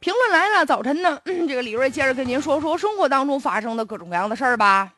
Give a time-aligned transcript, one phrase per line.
[0.00, 4.90] 评论来了，早晨呢， 这个李瑞接着跟您说说生活当中发生的各种各样的事儿吧。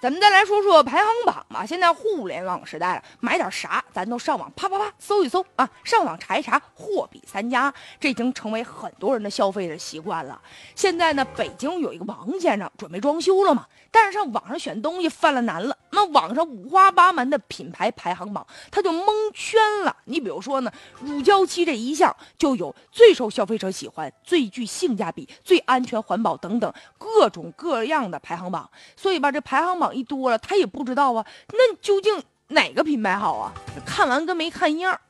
[0.00, 1.66] 咱们再来说说排行榜吧。
[1.66, 10.40] 现在互联网时代了，买点啥咱都上网啪啪啪搜一搜啊，上网查一查，货比三家，这已经成为很多人的消费的习惯了。
[10.76, 15.76] 现在呢，北京有一个王先生准备装修了嘛，但是上网上选东西犯了难了。
[15.94, 19.96] 那网上五花八门的品牌排行榜，他就蒙圈了。
[20.04, 28.68] 你比如说呢，乳胶漆这一项就有最受消费者喜欢、最具性价比、最安全环保等等各种各样的排行榜。
[28.96, 29.94] 所以吧，这排行榜。
[29.94, 31.24] 一多了，他也不知道啊。
[31.52, 33.52] 那究竟哪个品牌好啊？
[33.86, 35.00] 看完跟没看一样。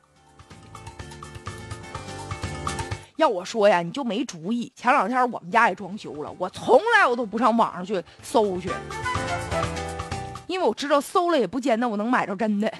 [3.15, 4.71] 要我说呀，你就没主意。
[4.75, 8.69] 前两天我们家也装修了，我从来我都不上网上去搜去，
[10.47, 12.71] 因为我知道搜了也不见得我能买着真的。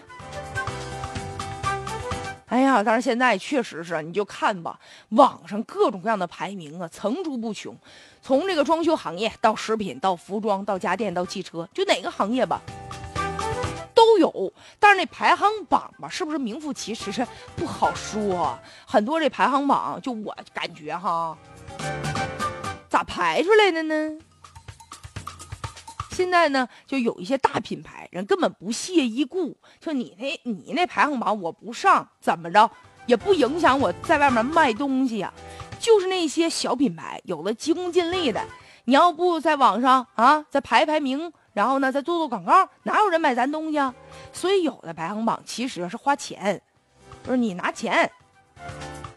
[2.47, 4.79] 哎呀，但是现在确实是，你就看吧，
[5.09, 7.75] 网上各种各样的排名啊，层出不穷。
[8.21, 12.61] 从这个装修行业到食品，到服装，到家电，到汽车，就哪个行业吧，
[13.93, 14.53] 都有。
[14.79, 18.57] 但是那排行榜吧，是不是名副其实是不好说。
[18.85, 21.35] 很多这排行榜，就我感觉哈，
[22.87, 24.17] 咋排出来的呢？
[26.15, 32.71] 现在呢，就有一些大品牌人根本不屑一顾，就你那你那排行榜我不上，怎么着
[33.05, 35.33] 也不影响我在外面卖东西呀。
[35.77, 38.41] 就是那些小品牌，有的急功近利的，
[38.85, 43.93] 你要不在网上啊再排排名，然后呢再做做广告，哪有人买咱东西啊？
[44.31, 46.61] 所以有的排行榜其实是花钱，
[47.25, 48.09] 就是你拿钱，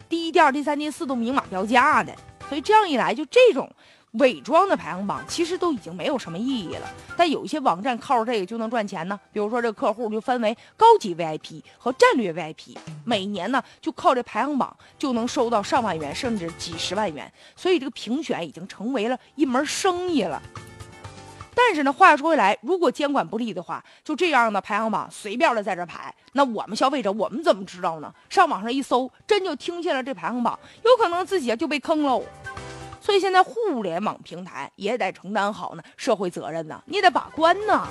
[0.09, 2.13] 第一、第二、第三、第四都明码标价的，
[2.49, 3.71] 所以这样一来就这种。
[4.13, 9.19] 伪装的排行榜其实都已经没有什么意义了，但有一些网站靠着这个就能赚钱呢。
[9.31, 20.41] 比如说，这个客户就分为高级 VIP 和战略 VIP，每年呢就靠这排行榜就能收到上万元甚至几十万元，所以这个评选已经成为了一门生意了。
[21.53, 28.11] 但是呢，话说回来，如果监管不力的话，就这样的排行榜随便的在这排，那我们消费者我们怎么知道呢？
[28.27, 32.23] 上网上一搜，真就听见了这排行榜，有可能自己就被坑喽。
[33.09, 37.87] 所以现在互联网平台也得承担好呢社会责任呢，你得把关呢。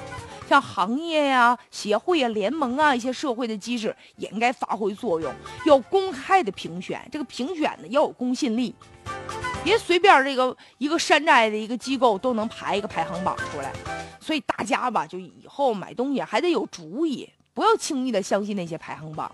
[0.48, 5.34] 像行业呀、协会啊、联盟啊一些社会的机制也应该发挥作用，
[5.66, 8.72] 要公开的评选，这个评选呢要有公信力，
[9.64, 13.72] 别随便这个一个山寨的一个机构都能排一个排行榜出来。
[14.20, 19.28] 所以大家吧，就以后买东西还得有主意，不要轻易的相信那些排行榜。